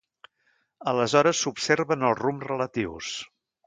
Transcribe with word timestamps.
Aleshores 0.93 1.43
s'observen 1.43 2.09
els 2.11 2.21
rumbs 2.25 2.53
relatius. 2.53 3.17